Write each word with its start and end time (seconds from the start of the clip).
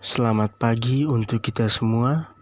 Selamat 0.00 0.56
pagi 0.56 1.04
untuk 1.04 1.44
kita 1.44 1.68
semua. 1.68 2.32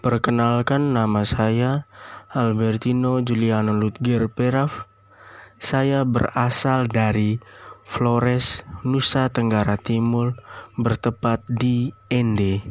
Perkenalkan 0.00 0.96
nama 0.96 1.20
saya 1.28 1.84
Albertino 2.32 3.20
Juliano 3.20 3.76
Ludger 3.76 4.32
Peraf. 4.32 4.88
Saya 5.60 6.08
berasal 6.08 6.88
dari 6.88 7.44
Flores, 7.84 8.64
Nusa 8.88 9.28
Tenggara 9.28 9.76
Timur, 9.76 10.40
bertepat 10.80 11.44
di 11.44 11.92
Ende. 12.08 12.64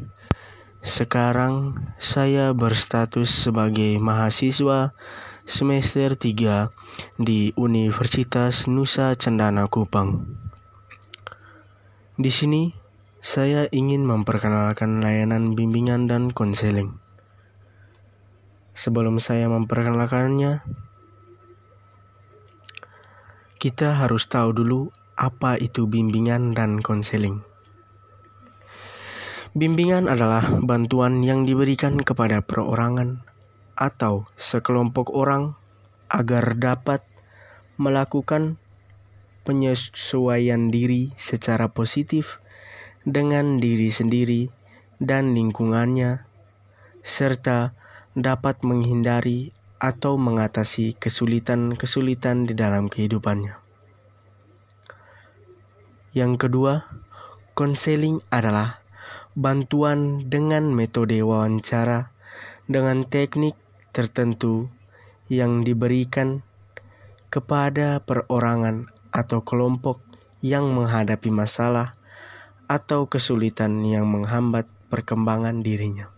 Sekarang 0.82 1.78
saya 2.02 2.58
berstatus 2.58 3.30
sebagai 3.30 4.02
mahasiswa 4.02 4.98
semester 5.46 6.18
3 6.18 6.74
di 7.22 7.54
Universitas 7.54 8.66
Nusa 8.66 9.14
Cendana 9.14 9.70
Kupang. 9.70 10.26
Di 12.18 12.34
sini 12.34 12.87
saya 13.28 13.68
ingin 13.76 14.08
memperkenalkan 14.08 15.04
layanan 15.04 15.52
bimbingan 15.52 16.08
dan 16.08 16.32
konseling. 16.32 16.96
Sebelum 18.72 19.20
saya 19.20 19.52
memperkenalkannya, 19.52 20.64
kita 23.60 24.00
harus 24.00 24.32
tahu 24.32 24.56
dulu 24.56 24.96
apa 25.20 25.60
itu 25.60 25.92
bimbingan 25.92 26.56
dan 26.56 26.80
konseling. 26.80 27.44
Bimbingan 29.52 30.08
adalah 30.08 30.48
bantuan 30.64 31.20
yang 31.20 31.44
diberikan 31.44 32.00
kepada 32.00 32.40
perorangan 32.40 33.28
atau 33.76 34.32
sekelompok 34.40 35.12
orang 35.12 35.60
agar 36.08 36.56
dapat 36.56 37.04
melakukan 37.76 38.56
penyesuaian 39.44 40.72
diri 40.72 41.12
secara 41.20 41.68
positif 41.68 42.40
dengan 43.08 43.56
diri 43.64 43.88
sendiri 43.88 44.52
dan 45.00 45.32
lingkungannya, 45.32 46.28
serta 47.00 47.72
dapat 48.20 48.68
menghindari 48.68 49.56
atau 49.80 50.20
mengatasi 50.20 51.00
kesulitan-kesulitan 51.00 52.44
di 52.44 52.54
dalam 52.58 52.92
kehidupannya. 52.92 53.56
Yang 56.12 56.34
kedua, 56.36 56.74
konseling 57.56 58.20
adalah 58.28 58.84
bantuan 59.38 60.28
dengan 60.28 60.74
metode 60.74 61.22
wawancara 61.22 62.10
dengan 62.68 63.06
teknik 63.06 63.56
tertentu 63.94 64.68
yang 65.30 65.62
diberikan 65.62 66.44
kepada 67.30 68.02
perorangan 68.02 68.90
atau 69.14 69.46
kelompok 69.46 70.02
yang 70.42 70.74
menghadapi 70.74 71.30
masalah 71.30 71.97
atau 72.68 73.08
kesulitan 73.08 73.84
yang 73.88 74.08
menghambat 74.08 74.68
perkembangan 74.92 75.64
dirinya. 75.64 76.12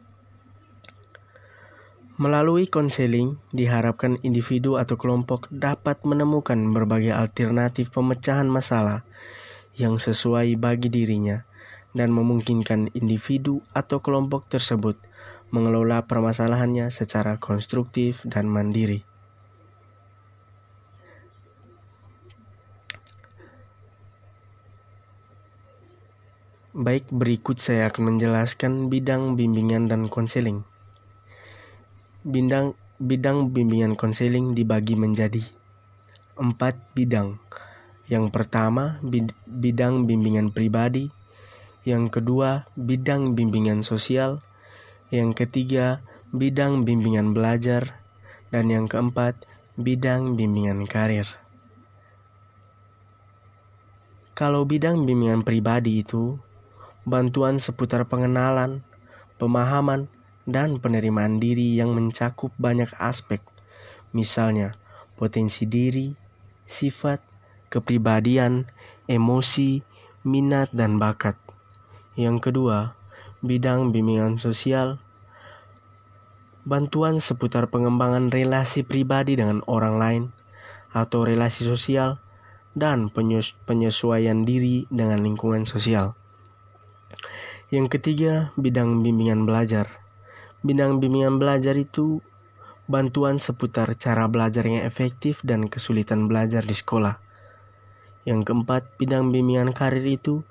Melalui 2.19 2.67
konseling, 2.67 3.39
diharapkan 3.55 4.19
individu 4.27 4.75
atau 4.75 4.99
kelompok 4.99 5.47
dapat 5.47 6.03
menemukan 6.03 6.59
berbagai 6.75 7.15
alternatif 7.15 7.95
pemecahan 7.95 8.43
masalah 8.43 9.07
yang 9.79 9.95
sesuai 9.95 10.59
bagi 10.59 10.91
dirinya 10.91 11.47
dan 11.95 12.11
memungkinkan 12.11 12.91
individu 12.91 13.63
atau 13.71 14.03
kelompok 14.03 14.51
tersebut 14.51 14.99
mengelola 15.49 16.05
permasalahannya 16.05 16.93
secara 16.93 17.41
konstruktif 17.41 18.21
dan 18.27 18.45
mandiri. 18.45 19.08
Baik, 26.79 27.11
berikut 27.11 27.59
saya 27.59 27.91
akan 27.91 28.15
menjelaskan 28.15 28.87
bidang 28.87 29.35
bimbingan 29.35 29.91
dan 29.91 30.07
konseling. 30.07 30.63
Bidang 32.23 32.71
bidang 32.95 33.51
bimbingan 33.51 33.99
konseling 33.99 34.55
dibagi 34.55 34.95
menjadi 34.95 35.43
empat 36.39 36.79
bidang. 36.95 37.35
Yang 38.07 38.31
pertama, 38.31 38.95
bidang 39.43 40.07
bimbingan 40.07 40.55
pribadi. 40.55 41.11
Yang 41.83 42.15
kedua, 42.15 42.63
bidang 42.79 43.35
bimbingan 43.35 43.83
sosial. 43.83 44.39
Yang 45.11 45.35
ketiga, 45.35 45.99
bidang 46.31 46.87
bimbingan 46.87 47.35
belajar. 47.35 47.99
Dan 48.55 48.71
yang 48.71 48.87
keempat, 48.87 49.35
bidang 49.75 50.39
bimbingan 50.39 50.87
karir. 50.87 51.27
Kalau 54.31 54.63
bidang 54.63 55.03
bimbingan 55.03 55.43
pribadi 55.43 56.07
itu 56.07 56.39
bantuan 57.09 57.57
seputar 57.57 58.05
pengenalan, 58.05 58.85
pemahaman, 59.41 60.05
dan 60.45 60.77
penerimaan 60.77 61.41
diri 61.41 61.75
yang 61.77 61.97
mencakup 61.97 62.53
banyak 62.61 62.89
aspek, 63.01 63.41
misalnya 64.13 64.77
potensi 65.17 65.65
diri, 65.65 66.13
sifat, 66.69 67.21
kepribadian, 67.73 68.69
emosi, 69.09 69.81
minat, 70.21 70.69
dan 70.69 71.01
bakat. 71.01 71.35
Yang 72.13 72.49
kedua, 72.49 72.93
bidang 73.41 73.89
bimbingan 73.89 74.37
sosial, 74.37 75.01
bantuan 76.65 77.17
seputar 77.17 77.73
pengembangan 77.73 78.29
relasi 78.29 78.85
pribadi 78.85 79.33
dengan 79.33 79.65
orang 79.65 79.95
lain 79.97 80.23
atau 80.93 81.25
relasi 81.25 81.65
sosial, 81.65 82.21
dan 82.77 83.09
penyesuaian 83.65 84.45
diri 84.45 84.85
dengan 84.93 85.21
lingkungan 85.25 85.65
sosial. 85.65 86.13
Yang 87.69 88.01
ketiga, 88.01 88.49
bidang 88.57 89.05
bimbingan 89.05 89.45
belajar. 89.45 90.01
Bidang 90.65 90.97
bimbingan 90.97 91.37
belajar 91.37 91.77
itu 91.77 92.17
bantuan 92.89 93.37
seputar 93.37 93.93
cara 93.93 94.25
belajar 94.25 94.65
yang 94.65 94.81
efektif 94.81 95.45
dan 95.45 95.69
kesulitan 95.69 96.25
belajar 96.25 96.65
di 96.65 96.73
sekolah. 96.73 97.21
Yang 98.25 98.49
keempat, 98.49 98.97
bidang 98.97 99.29
bimbingan 99.29 99.69
karir 99.77 100.01
itu 100.01 100.41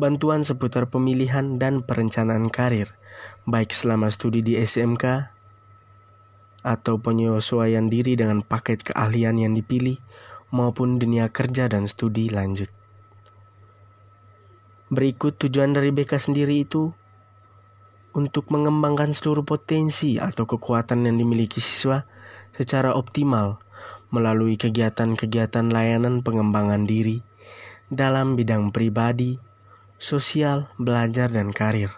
bantuan 0.00 0.48
seputar 0.48 0.88
pemilihan 0.88 1.60
dan 1.60 1.84
perencanaan 1.84 2.48
karir, 2.48 2.96
baik 3.44 3.76
selama 3.76 4.08
studi 4.08 4.40
di 4.40 4.56
SMK 4.56 5.28
atau 6.64 6.96
penyesuaian 6.96 7.92
diri 7.92 8.16
dengan 8.16 8.40
paket 8.40 8.80
keahlian 8.80 9.36
yang 9.36 9.52
dipilih 9.52 10.00
maupun 10.48 10.96
dunia 10.96 11.28
kerja 11.28 11.68
dan 11.68 11.84
studi 11.84 12.32
lanjut. 12.32 12.72
Berikut 14.92 15.40
tujuan 15.40 15.72
dari 15.72 15.88
BK 15.88 16.20
sendiri 16.20 16.68
itu 16.68 16.92
untuk 18.12 18.52
mengembangkan 18.52 19.16
seluruh 19.16 19.40
potensi 19.40 20.20
atau 20.20 20.44
kekuatan 20.44 21.08
yang 21.08 21.16
dimiliki 21.16 21.64
siswa 21.64 22.04
secara 22.52 22.92
optimal 22.92 23.56
melalui 24.12 24.60
kegiatan-kegiatan 24.60 25.72
layanan 25.72 26.20
pengembangan 26.20 26.84
diri 26.84 27.24
dalam 27.88 28.36
bidang 28.36 28.68
pribadi, 28.68 29.40
sosial, 29.96 30.68
belajar, 30.76 31.32
dan 31.32 31.56
karir. 31.56 31.88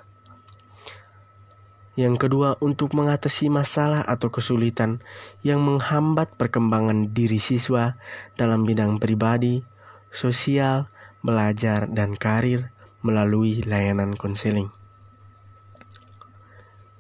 Yang 1.98 2.30
kedua, 2.30 2.62
untuk 2.62 2.94
mengatasi 2.94 3.50
masalah 3.50 4.06
atau 4.06 4.30
kesulitan 4.30 5.02
yang 5.42 5.58
menghambat 5.66 6.30
perkembangan 6.38 7.10
diri 7.10 7.42
siswa 7.42 7.98
dalam 8.38 8.62
bidang 8.62 9.02
pribadi, 9.02 9.66
sosial, 10.14 10.86
belajar, 11.26 11.90
dan 11.90 12.14
karir 12.14 12.70
melalui 13.04 13.60
layanan 13.60 14.16
konseling. 14.16 14.72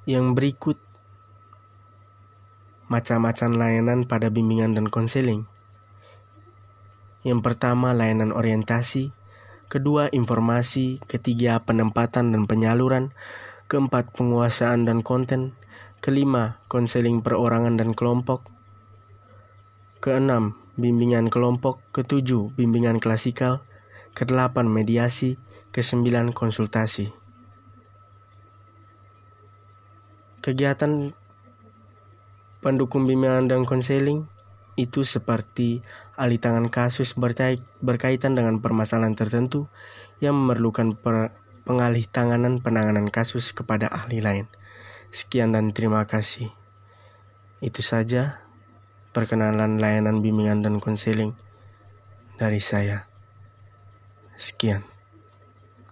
Yang 0.04 0.26
berikut 0.36 0.78
macam-macam 2.92 3.50
layanan 3.56 4.04
pada 4.04 4.28
bimbingan 4.28 4.76
dan 4.76 4.92
konseling. 4.92 5.48
Yang 7.24 7.40
pertama, 7.40 7.96
layanan 7.96 8.36
orientasi, 8.36 9.16
kedua, 9.72 10.12
informasi, 10.12 11.00
ketiga, 11.08 11.64
penempatan 11.64 12.36
dan 12.36 12.44
penyaluran, 12.44 13.16
keempat, 13.72 14.12
penguasaan 14.12 14.84
dan 14.84 15.00
konten, 15.00 15.56
kelima, 16.04 16.60
konseling 16.68 17.24
perorangan 17.24 17.80
dan 17.80 17.96
kelompok, 17.96 18.52
keenam, 20.04 20.60
bimbingan 20.76 21.32
kelompok, 21.32 21.80
ketujuh, 21.96 22.52
bimbingan 22.52 23.00
klasikal, 23.00 23.64
kedelapan, 24.12 24.68
mediasi, 24.68 25.40
Kesembilan 25.74 26.30
konsultasi. 26.30 27.10
Kegiatan 30.38 31.10
pendukung 32.62 33.10
bimbingan 33.10 33.50
dan 33.50 33.66
konseling 33.66 34.30
itu 34.78 35.02
seperti 35.02 35.82
alih 36.14 36.38
tangan 36.38 36.70
kasus 36.70 37.18
berkaitan 37.82 38.38
dengan 38.38 38.62
permasalahan 38.62 39.18
tertentu 39.18 39.66
yang 40.22 40.38
memerlukan 40.38 40.94
pengalih 41.66 42.06
tanganan 42.06 42.62
penanganan 42.62 43.10
kasus 43.10 43.50
kepada 43.50 43.90
ahli 43.90 44.22
lain. 44.22 44.46
Sekian 45.10 45.58
dan 45.58 45.74
terima 45.74 46.06
kasih. 46.06 46.54
Itu 47.58 47.82
saja 47.82 48.46
perkenalan 49.10 49.82
layanan 49.82 50.22
bimbingan 50.22 50.62
dan 50.62 50.78
konseling 50.78 51.34
dari 52.38 52.62
saya. 52.62 53.10
Sekian. 54.38 54.93